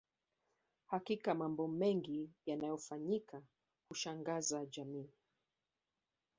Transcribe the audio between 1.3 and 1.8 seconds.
mambo